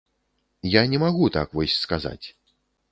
Я 0.75 0.81
не 0.93 0.97
магу 1.05 1.31
так 1.37 1.47
вось 1.59 1.81
сказаць. 1.85 2.27